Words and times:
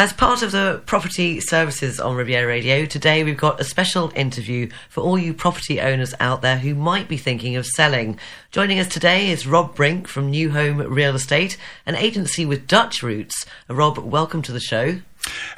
As 0.00 0.14
part 0.14 0.40
of 0.40 0.50
the 0.50 0.80
property 0.86 1.40
services 1.40 2.00
on 2.00 2.16
Riviera 2.16 2.46
Radio, 2.46 2.86
today 2.86 3.22
we've 3.22 3.36
got 3.36 3.60
a 3.60 3.64
special 3.64 4.10
interview 4.16 4.70
for 4.88 5.02
all 5.02 5.18
you 5.18 5.34
property 5.34 5.78
owners 5.78 6.14
out 6.18 6.40
there 6.40 6.56
who 6.56 6.74
might 6.74 7.06
be 7.06 7.18
thinking 7.18 7.54
of 7.54 7.66
selling. 7.66 8.18
Joining 8.50 8.78
us 8.78 8.88
today 8.88 9.28
is 9.28 9.46
Rob 9.46 9.74
Brink 9.74 10.08
from 10.08 10.30
New 10.30 10.52
Home 10.52 10.78
Real 10.78 11.14
Estate, 11.14 11.58
an 11.84 11.96
agency 11.96 12.46
with 12.46 12.66
Dutch 12.66 13.02
roots. 13.02 13.44
Rob, 13.68 13.98
welcome 13.98 14.40
to 14.40 14.52
the 14.52 14.58
show. 14.58 15.00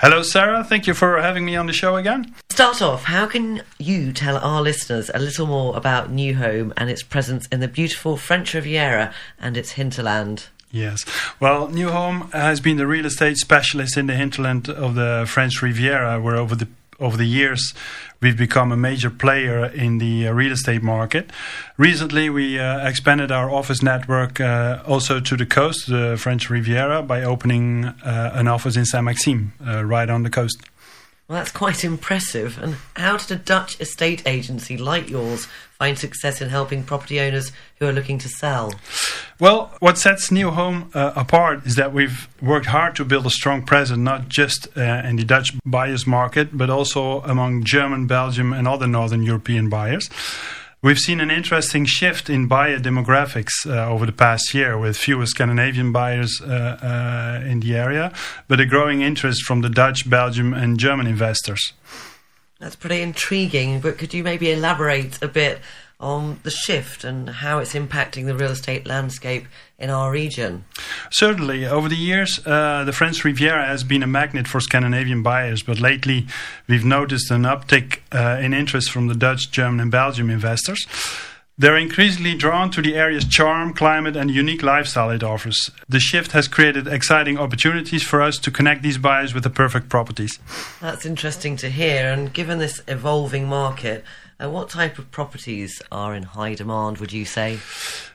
Hello, 0.01 0.25
Sarah. 0.25 0.65
Thank 0.65 0.89
you 0.89 0.95
for 0.95 1.23
having 1.23 1.45
me 1.45 1.55
on 1.55 1.67
the 1.67 1.73
show 1.73 1.95
again. 1.95 2.35
Start 2.51 2.83
off, 2.83 3.05
how 3.05 3.27
can 3.27 3.63
you 3.79 4.13
tell 4.13 4.39
our 4.39 4.61
listeners 4.61 5.09
a 5.15 5.21
little 5.21 5.47
more 5.47 5.77
about 5.77 6.11
New 6.11 6.35
Home 6.35 6.75
and 6.77 6.91
its 6.91 7.05
presence 7.05 7.47
in 7.53 7.61
the 7.61 7.69
beautiful 7.69 8.17
French 8.17 8.55
Riviera 8.55 9.15
and 9.39 9.57
its 9.57 9.71
hinterland? 9.71 10.49
Yes. 10.73 11.05
Well, 11.39 11.69
New 11.69 11.91
Home 11.91 12.31
has 12.33 12.61
been 12.61 12.79
the 12.79 12.87
real 12.87 13.05
estate 13.05 13.37
specialist 13.37 13.99
in 13.99 14.07
the 14.07 14.15
hinterland 14.15 14.71
of 14.71 14.95
the 14.95 15.27
French 15.29 15.61
Riviera, 15.61 16.19
where 16.19 16.37
over 16.37 16.57
the 16.57 16.67
over 16.99 17.17
the 17.17 17.27
years 17.27 17.75
we've 18.21 18.37
become 18.37 18.73
a 18.73 18.77
major 18.77 19.11
player 19.11 19.67
in 19.67 19.99
the 19.99 20.29
uh, 20.29 20.33
real 20.33 20.53
estate 20.53 20.83
market. 20.83 21.31
Recently, 21.77 22.31
we 22.31 22.59
uh, 22.59 22.87
expanded 22.87 23.31
our 23.31 23.51
office 23.51 23.83
network 23.83 24.41
uh, 24.41 24.83
also 24.87 25.21
to 25.21 25.37
the 25.37 25.45
coast, 25.45 25.89
the 25.89 26.17
French 26.19 26.49
Riviera, 26.49 27.03
by 27.03 27.23
opening 27.23 27.85
uh, 27.87 28.31
an 28.35 28.47
office 28.47 28.77
in 28.77 28.85
Sainte-Maxime, 28.85 29.53
uh, 29.67 29.85
right 29.85 30.09
on 30.09 30.23
the 30.23 30.31
coast. 30.31 30.63
Well, 31.29 31.39
that's 31.39 31.53
quite 31.53 31.85
impressive. 31.85 32.59
And 32.59 32.77
how 32.95 33.17
did 33.17 33.31
a 33.31 33.37
Dutch 33.37 33.81
estate 33.81 34.23
agency 34.27 34.77
like 34.77 35.09
yours 35.09 35.47
find 35.79 35.99
success 35.99 36.43
in 36.43 36.49
helping 36.49 36.85
property 36.85 37.21
owners 37.21 37.53
who 37.79 37.87
are 37.87 37.93
looking 37.93 38.19
to 38.19 38.29
sell? 38.29 38.75
Well, 39.41 39.75
what 39.81 39.99
sets 39.99 40.31
New 40.31 40.51
Home 40.51 40.91
uh, 40.95 41.13
apart 41.17 41.67
is 41.67 41.77
that 41.77 41.93
we've 41.93 42.29
worked 42.41 42.67
hard 42.67 42.97
to 42.97 43.05
build 43.05 43.27
a 43.27 43.31
strong 43.31 43.65
presence, 43.65 43.99
not 43.99 44.29
just 44.29 44.69
uh, 44.77 45.03
in 45.05 45.17
the 45.17 45.25
Dutch 45.25 45.51
buyers 45.65 46.07
market, 46.07 46.57
but 46.57 46.71
also 46.71 47.23
among 47.23 47.65
German, 47.65 48.07
Belgium, 48.07 48.53
and 48.53 48.69
other 48.69 48.87
Northern 48.87 49.23
European 49.23 49.69
buyers. 49.69 50.11
We've 50.85 50.99
seen 50.99 51.21
an 51.21 51.31
interesting 51.31 51.85
shift 51.85 52.29
in 52.29 52.49
buyer 52.49 52.81
demographics 52.81 53.53
uh, 53.65 53.89
over 53.89 54.05
the 54.05 54.11
past 54.11 54.53
year 54.53 54.77
with 54.77 54.97
fewer 54.97 55.27
Scandinavian 55.27 55.93
buyers 55.93 56.41
uh, 56.43 56.51
uh, 56.83 57.47
in 57.47 57.61
the 57.61 57.77
area, 57.77 58.13
but 58.49 58.59
a 58.59 58.67
growing 58.67 59.01
interest 59.01 59.45
from 59.45 59.61
the 59.61 59.69
Dutch, 59.69 60.11
Belgium, 60.11 60.53
and 60.53 60.81
German 60.81 61.07
investors. 61.07 61.73
That's 62.59 62.75
pretty 62.75 63.01
intriguing, 63.01 63.79
but 63.79 63.97
could 63.97 64.13
you 64.13 64.25
maybe 64.25 64.51
elaborate 64.51 65.23
a 65.23 65.29
bit 65.29 65.61
on 66.01 66.41
the 66.43 66.51
shift 66.51 67.05
and 67.05 67.31
how 67.31 67.61
it's 67.61 67.75
impacting 67.75 68.27
the 68.27 68.35
real 68.35 68.51
estate 68.51 68.85
landscape 68.85 69.47
in 69.79 69.89
our 69.89 70.11
region? 70.11 70.65
Certainly. 71.13 71.67
Over 71.67 71.91
the 71.91 71.97
years, 71.97 72.41
uh, 72.47 72.85
the 72.85 72.93
French 72.93 73.23
Riviera 73.23 73.67
has 73.67 73.85
been 73.85 74.03
a 74.03 74.07
magnet 74.07 74.49
for 74.49 74.61
Scandinavian 74.61 75.23
buyers, 75.23 75.63
but 75.63 75.79
lately 75.79 76.27
we've 76.67 76.87
noticed 76.87 77.31
an 77.31 77.43
uptick 77.43 77.99
uh, 78.13 78.41
in 78.41 78.55
interest 78.55 78.91
from 78.91 79.09
the 79.09 79.15
Dutch, 79.15 79.51
German, 79.51 79.81
and 79.81 79.91
Belgian 79.91 80.31
investors. 80.31 80.87
They're 81.59 81.77
increasingly 81.77 82.35
drawn 82.35 82.71
to 82.71 82.81
the 82.81 82.95
area's 82.95 83.27
charm, 83.27 83.75
climate, 83.75 84.17
and 84.17 84.31
unique 84.31 84.63
lifestyle 84.63 85.11
it 85.11 85.23
offers. 85.23 85.71
The 85.87 86.01
shift 86.01 86.33
has 86.33 86.49
created 86.49 86.89
exciting 86.89 87.37
opportunities 87.37 88.03
for 88.03 88.23
us 88.23 88.39
to 88.39 88.51
connect 88.51 88.83
these 88.83 88.97
buyers 88.97 89.35
with 89.35 89.43
the 89.43 89.51
perfect 89.51 89.91
properties. 89.91 90.39
That's 90.81 91.05
interesting 91.05 91.57
to 91.59 91.69
hear. 91.69 92.11
And 92.11 92.33
given 92.33 92.59
this 92.59 92.81
evolving 92.89 93.49
market, 93.49 94.03
uh, 94.43 94.49
what 94.49 94.71
type 94.71 94.99
of 94.99 95.11
properties 95.11 95.83
are 95.93 96.15
in 96.15 96.23
high 96.23 96.55
demand, 96.55 96.99
would 96.99 97.13
you 97.13 97.27
say? 97.27 97.59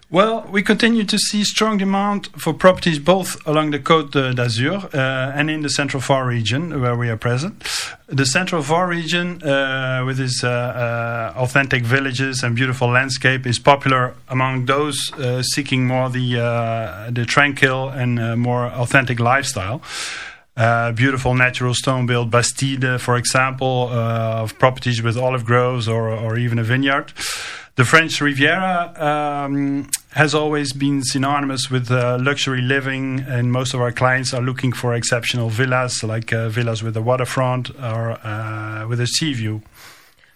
Well, 0.09 0.47
we 0.49 0.63
continue 0.63 1.03
to 1.03 1.17
see 1.17 1.43
strong 1.43 1.77
demand 1.77 2.27
for 2.37 2.53
properties 2.53 2.97
both 2.97 3.45
along 3.45 3.71
the 3.71 3.79
Côte 3.79 4.11
d'Azur 4.11 4.89
uh, 4.93 5.33
and 5.35 5.49
in 5.49 5.63
the 5.63 5.69
Central 5.69 5.99
Var 5.99 6.25
region 6.25 6.79
where 6.79 6.95
we 6.95 7.09
are 7.09 7.17
present. 7.17 7.61
The 8.07 8.25
Central 8.25 8.61
Var 8.61 8.87
region, 8.87 9.43
uh, 9.43 10.03
with 10.05 10.21
its 10.21 10.45
uh, 10.45 10.47
uh 10.47 11.33
authentic 11.37 11.83
villages 11.83 12.41
and 12.41 12.55
beautiful 12.55 12.87
landscape, 12.87 13.45
is 13.45 13.59
popular 13.59 14.13
among 14.29 14.65
those 14.65 14.95
uh, 15.13 15.41
seeking 15.41 15.85
more 15.85 16.09
the 16.09 16.39
uh, 16.39 17.11
the 17.11 17.25
tranquil 17.25 17.89
and 17.89 18.39
more 18.39 18.67
authentic 18.67 19.19
lifestyle. 19.19 19.81
Uh, 20.57 20.91
beautiful 20.91 21.35
natural 21.35 21.73
stone 21.73 22.07
built 22.07 22.31
Bastide, 22.31 22.99
for 22.99 23.15
example, 23.15 23.89
uh, 23.91 24.41
of 24.41 24.57
properties 24.57 25.03
with 25.03 25.15
olive 25.15 25.45
groves 25.45 25.87
or, 25.87 26.09
or 26.09 26.35
even 26.35 26.57
a 26.57 26.63
vineyard. 26.63 27.13
The 27.77 27.85
French 27.85 28.19
Riviera 28.21 28.91
um, 28.97 29.87
has 30.13 30.33
always 30.33 30.73
been 30.73 31.03
synonymous 31.03 31.69
with 31.69 31.91
uh, 31.91 32.17
luxury 32.19 32.61
living, 32.61 33.19
and 33.19 33.51
most 33.51 33.75
of 33.75 33.81
our 33.81 33.91
clients 33.91 34.33
are 34.33 34.41
looking 34.41 34.71
for 34.71 34.95
exceptional 34.95 35.49
villas, 35.49 36.03
like 36.03 36.33
uh, 36.33 36.49
villas 36.49 36.81
with 36.81 36.97
a 36.97 37.03
waterfront 37.03 37.69
or 37.79 38.13
uh, 38.25 38.87
with 38.87 38.99
a 38.99 39.05
sea 39.05 39.33
view. 39.33 39.61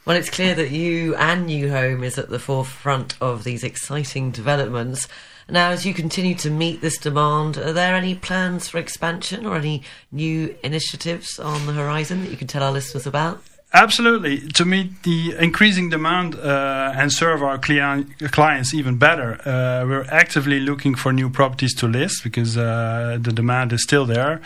Well, 0.05 0.17
it's 0.17 0.29
clear 0.29 0.53
that 0.53 0.69
you 0.69 1.15
and 1.15 1.47
New 1.47 1.71
Home 1.71 2.03
is 2.03 2.19
at 2.19 2.29
the 2.29 2.37
forefront 2.37 3.15
of 3.19 3.43
these 3.43 3.63
exciting 3.63 4.29
developments. 4.29 5.07
Now, 5.49 5.71
as 5.71 5.83
you 5.83 5.95
continue 5.95 6.35
to 6.35 6.51
meet 6.51 6.81
this 6.81 6.99
demand, 6.99 7.57
are 7.57 7.73
there 7.73 7.95
any 7.95 8.13
plans 8.13 8.67
for 8.67 8.77
expansion 8.77 9.47
or 9.47 9.55
any 9.55 9.81
new 10.11 10.55
initiatives 10.63 11.39
on 11.39 11.65
the 11.65 11.73
horizon 11.73 12.21
that 12.21 12.29
you 12.29 12.37
can 12.37 12.45
tell 12.45 12.61
our 12.61 12.71
listeners 12.71 13.07
about? 13.07 13.41
Absolutely. 13.73 14.39
To 14.49 14.65
meet 14.65 15.03
the 15.03 15.33
increasing 15.39 15.89
demand 15.89 16.35
uh, 16.35 16.91
and 16.93 17.11
serve 17.11 17.41
our 17.41 17.57
client, 17.57 18.19
clients 18.31 18.73
even 18.73 18.97
better, 18.97 19.39
uh, 19.47 19.85
we're 19.87 20.05
actively 20.09 20.59
looking 20.59 20.93
for 20.93 21.13
new 21.13 21.29
properties 21.29 21.73
to 21.75 21.87
list 21.87 22.21
because 22.23 22.57
uh, 22.57 23.17
the 23.21 23.31
demand 23.31 23.71
is 23.71 23.81
still 23.81 24.05
there. 24.05 24.41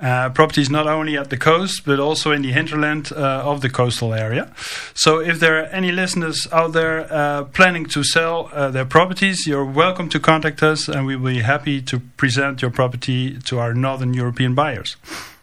Uh, 0.00 0.30
properties 0.30 0.70
not 0.70 0.86
only 0.86 1.18
at 1.18 1.28
the 1.28 1.36
coast 1.36 1.82
but 1.84 2.00
also 2.00 2.30
in 2.32 2.40
the 2.40 2.52
hinterland 2.52 3.12
uh, 3.12 3.42
of 3.44 3.60
the 3.60 3.68
coastal 3.68 4.14
area. 4.14 4.50
So, 4.94 5.20
if 5.20 5.40
there 5.40 5.60
are 5.60 5.66
any 5.66 5.92
listeners 5.92 6.46
out 6.52 6.72
there 6.72 7.06
uh, 7.12 7.44
planning 7.44 7.84
to 7.86 8.02
sell 8.02 8.44
their 8.70 8.86
properties, 8.86 9.46
you're 9.46 9.64
welcome 9.64 10.08
to 10.10 10.20
contact 10.20 10.62
us, 10.62 10.88
and 10.88 11.04
we 11.04 11.16
will 11.16 11.32
be 11.32 11.40
happy 11.40 11.82
to 11.82 12.00
present 12.16 12.62
your 12.62 12.70
property 12.70 13.38
to 13.40 13.58
our 13.58 13.74
Northern 13.74 14.14
European 14.14 14.54
buyers. 14.54 14.96